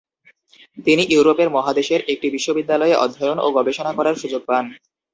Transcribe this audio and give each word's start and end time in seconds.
তিনি 0.85 1.03
ইউরোপের 1.07 1.49
মহাদেশের 1.55 2.01
একটি 2.13 2.27
বিশ্ববিদ্যালয়ে 2.35 2.99
অধ্যয়ন 3.03 3.37
ও 3.41 3.57
গবেষণা 3.57 3.91
করার 3.97 4.15
সুযোগ 4.21 4.41
পান। 4.49 4.65